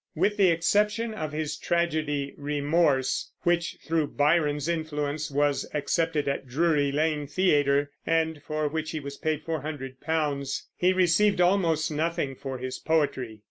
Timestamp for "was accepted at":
5.29-6.47